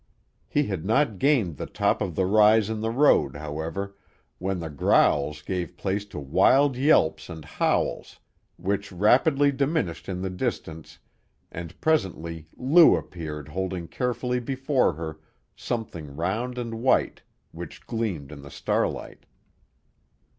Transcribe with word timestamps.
He 0.47 0.63
had 0.63 0.83
not 0.83 1.19
gained 1.19 1.57
the 1.57 1.67
top 1.67 2.01
of 2.01 2.15
the 2.15 2.25
rise 2.25 2.71
in 2.71 2.79
the 2.81 2.89
road, 2.89 3.35
however, 3.35 3.95
when 4.39 4.57
the 4.57 4.71
growls 4.71 5.43
gave 5.43 5.77
place 5.77 6.05
to 6.05 6.17
wild 6.17 6.75
yelps 6.75 7.29
and 7.29 7.45
howls 7.45 8.17
which 8.57 8.91
rapidly 8.91 9.51
diminished 9.51 10.09
in 10.09 10.23
the 10.23 10.31
distance 10.31 10.97
and 11.51 11.79
presently 11.81 12.47
Lou 12.57 12.95
appeared 12.95 13.49
holding 13.49 13.87
carefully 13.87 14.39
before 14.39 14.93
her 14.93 15.19
something 15.55 16.15
round 16.15 16.57
and 16.57 16.81
white 16.81 17.21
which 17.51 17.85
gleamed 17.85 18.31
in 18.31 18.41
the 18.41 18.49
starlight. 18.49 19.27